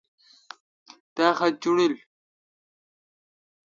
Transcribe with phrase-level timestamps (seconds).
[1.15, 1.93] تا خط چوݨڈیل۔